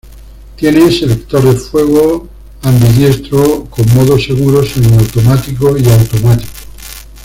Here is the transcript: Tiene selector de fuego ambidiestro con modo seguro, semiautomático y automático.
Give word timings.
Tiene 0.55 0.91
selector 0.91 1.43
de 1.43 1.53
fuego 1.53 2.27
ambidiestro 2.63 3.65
con 3.65 3.85
modo 3.93 4.17
seguro, 4.17 4.65
semiautomático 4.65 5.77
y 5.77 5.87
automático. 5.87 6.47